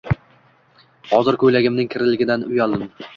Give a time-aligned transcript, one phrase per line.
[1.11, 2.89] Hozir koʻylagimning kirligidan uyaldim.